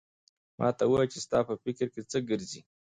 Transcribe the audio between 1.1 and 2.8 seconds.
چې ستا په فکر کې څه ګرځي؟